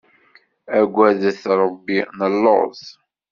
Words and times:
Agadet 0.79 1.41
Rebbi, 1.59 1.99
nelluẓ! 2.17 2.81